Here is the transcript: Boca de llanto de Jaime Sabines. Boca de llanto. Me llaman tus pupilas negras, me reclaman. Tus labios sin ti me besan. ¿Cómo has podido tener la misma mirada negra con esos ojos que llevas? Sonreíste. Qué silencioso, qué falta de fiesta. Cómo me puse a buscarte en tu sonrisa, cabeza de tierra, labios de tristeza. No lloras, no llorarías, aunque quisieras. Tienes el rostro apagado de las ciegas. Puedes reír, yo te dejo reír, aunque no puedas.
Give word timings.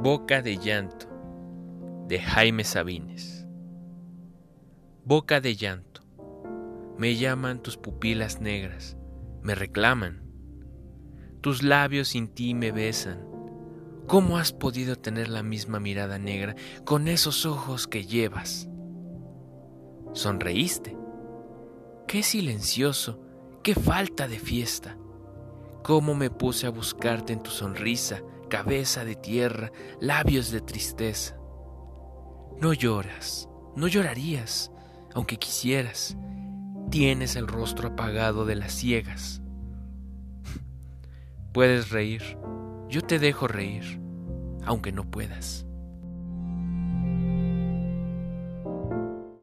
Boca 0.00 0.42
de 0.42 0.58
llanto 0.58 1.08
de 2.06 2.20
Jaime 2.20 2.62
Sabines. 2.62 3.48
Boca 5.04 5.40
de 5.40 5.56
llanto. 5.56 6.02
Me 6.96 7.16
llaman 7.16 7.60
tus 7.62 7.76
pupilas 7.76 8.40
negras, 8.40 8.96
me 9.42 9.56
reclaman. 9.56 10.22
Tus 11.40 11.64
labios 11.64 12.08
sin 12.08 12.28
ti 12.28 12.54
me 12.54 12.70
besan. 12.70 13.26
¿Cómo 14.06 14.38
has 14.38 14.52
podido 14.52 14.94
tener 14.94 15.28
la 15.28 15.42
misma 15.42 15.80
mirada 15.80 16.20
negra 16.20 16.54
con 16.84 17.08
esos 17.08 17.44
ojos 17.44 17.88
que 17.88 18.06
llevas? 18.06 18.68
Sonreíste. 20.12 20.96
Qué 22.06 22.22
silencioso, 22.22 23.20
qué 23.64 23.74
falta 23.74 24.28
de 24.28 24.38
fiesta. 24.38 24.96
Cómo 25.82 26.14
me 26.14 26.30
puse 26.30 26.68
a 26.68 26.70
buscarte 26.70 27.32
en 27.32 27.42
tu 27.42 27.50
sonrisa, 27.50 28.22
cabeza 28.48 29.04
de 29.04 29.14
tierra, 29.14 29.70
labios 30.00 30.50
de 30.50 30.60
tristeza. 30.60 31.36
No 32.60 32.72
lloras, 32.72 33.48
no 33.76 33.86
llorarías, 33.86 34.72
aunque 35.14 35.38
quisieras. 35.38 36.16
Tienes 36.90 37.36
el 37.36 37.46
rostro 37.46 37.88
apagado 37.88 38.46
de 38.46 38.56
las 38.56 38.72
ciegas. 38.72 39.42
Puedes 41.52 41.90
reír, 41.90 42.38
yo 42.88 43.02
te 43.02 43.18
dejo 43.18 43.46
reír, 43.46 44.00
aunque 44.64 44.90
no 44.90 45.04
puedas. 45.10 45.67